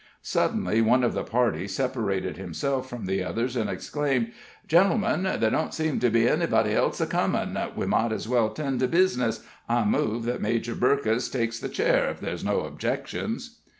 [0.23, 4.31] Suddenly one of the party separated himself from the others, and exclaimed:
[4.67, 8.79] "Gentlemen, there don't seem to be anybody else a comin' we might as well 'tend
[8.79, 9.43] to bizness.
[9.69, 13.59] I move that Major Burkess takes the chair, if there's no objections."